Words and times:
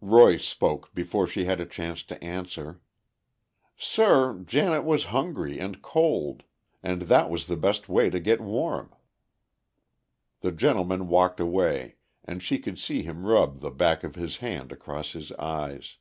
Roy 0.00 0.36
spoke 0.36 0.92
before 0.94 1.28
she 1.28 1.44
had 1.44 1.60
a 1.60 1.64
chance 1.64 2.02
to 2.02 2.20
answer: 2.20 2.80
"Sir, 3.76 4.42
Janet 4.44 4.82
was 4.82 5.04
hungry 5.14 5.60
and 5.60 5.80
cold, 5.80 6.42
and 6.82 7.02
that 7.02 7.30
was 7.30 7.46
the 7.46 7.56
best 7.56 7.88
way 7.88 8.10
to 8.10 8.18
get 8.18 8.40
warm." 8.40 8.92
The 10.40 10.50
gentleman 10.50 11.06
walked 11.06 11.38
away, 11.38 11.94
and 12.24 12.42
she 12.42 12.58
could 12.58 12.80
see 12.80 13.04
him 13.04 13.24
rub 13.26 13.60
the 13.60 13.70
back 13.70 14.02
of 14.02 14.16
his 14.16 14.38
hand 14.38 14.72
across 14.72 15.12
his 15.12 15.30
eyes. 15.34 15.94